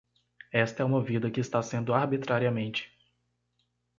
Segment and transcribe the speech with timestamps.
[0.51, 2.91] Esta é uma vida que está sendo arbitrariamente